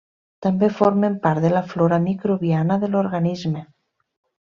[0.43, 3.63] També formen part de la flora microbiana de l'organisme.